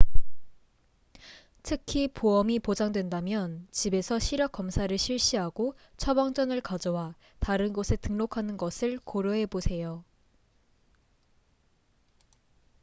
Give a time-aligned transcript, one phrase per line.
[1.61, 10.03] 특히 보험이 보장된다면 집에서 시력 검사를 실시하고 처방전을 가져와 다른 곳에 등록하는 것을 고려해보세요